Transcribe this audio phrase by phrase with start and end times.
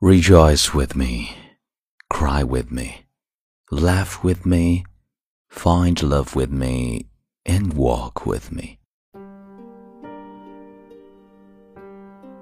[0.00, 1.30] Rejoice with me,
[2.08, 3.06] cry with me,
[3.70, 4.84] laugh with me,
[5.48, 7.06] find love with me,
[7.44, 8.76] and walk with me.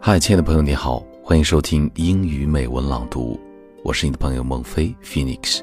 [0.00, 3.38] 嗨，亲爱的朋友，你好，欢迎收听英语美文朗读，
[3.84, 5.62] 我是你的朋友孟非 Phoenix。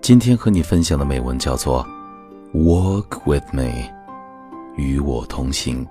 [0.00, 1.86] 今天和你分享的美文叫做《
[2.58, 3.90] Walk with Me》，
[4.76, 5.86] 与我同行。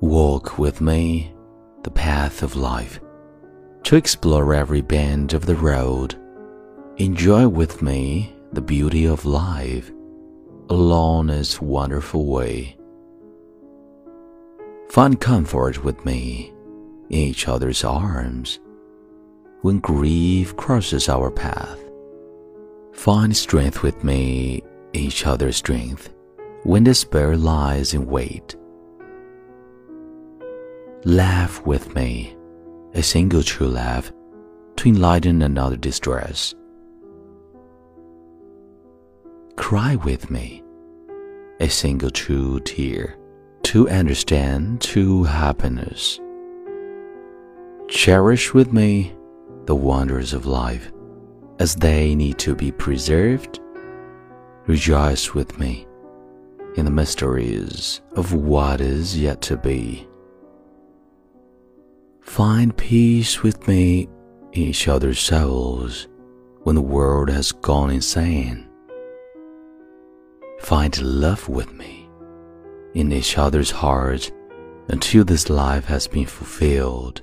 [0.00, 1.32] Walk with me
[1.82, 3.00] the path of life,
[3.84, 6.16] to explore every bend of the road.
[6.96, 9.90] Enjoy with me the beauty of life
[10.70, 12.76] along its wonderful way.
[14.90, 16.52] Find comfort with me
[17.10, 18.60] in each other's arms
[19.62, 21.78] when grief crosses our path.
[22.92, 26.12] Find strength with me each other's strength
[26.64, 28.56] when despair lies in wait.
[31.06, 32.34] Laugh with me,
[32.94, 34.10] a single true laugh,
[34.76, 36.54] to enlighten another distress.
[39.56, 40.62] Cry with me,
[41.60, 43.18] a single true tear,
[43.64, 46.18] to understand true happiness.
[47.88, 49.14] Cherish with me
[49.66, 50.90] the wonders of life,
[51.58, 53.60] as they need to be preserved.
[54.66, 55.86] Rejoice with me
[56.76, 60.08] in the mysteries of what is yet to be.
[62.24, 64.08] Find peace with me
[64.52, 66.08] in each other's souls
[66.62, 68.66] when the world has gone insane.
[70.60, 72.08] Find love with me
[72.94, 74.32] in each other's hearts
[74.88, 77.20] until this life has been fulfilled.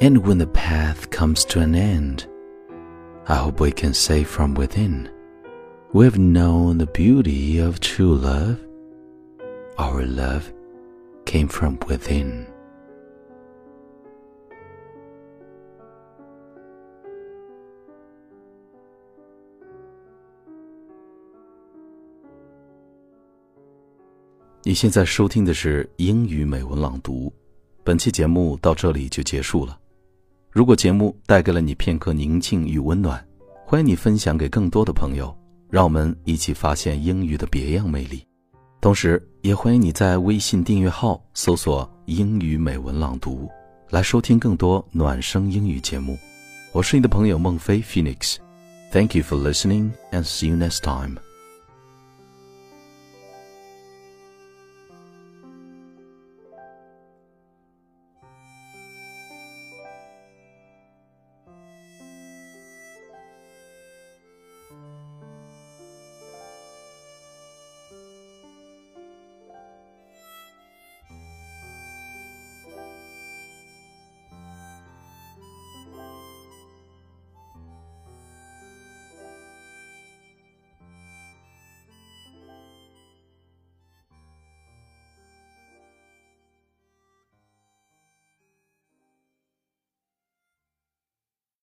[0.00, 2.26] And when the path comes to an end,
[3.26, 5.10] I hope we can say from within,
[5.92, 8.58] we have known the beauty of true love.
[9.78, 10.52] Our love
[11.30, 12.44] came from within.
[24.64, 27.32] 你现在收听的是英语美文朗读，
[27.84, 29.78] 本期节目到这里就结束了。
[30.50, 33.24] 如果节目带给了你片刻宁静与温暖，
[33.64, 35.32] 欢迎你分享给更多的朋友，
[35.68, 38.29] 让我们一起发现英语的别样魅力。
[38.80, 43.46] 同时，也欢迎你在微信订阅号搜索“英语美文朗读”，
[43.90, 46.18] 来收听更多暖声英语节目。
[46.72, 51.18] 我是你的朋友孟非 Phoenix，Thank you for listening and see you next time.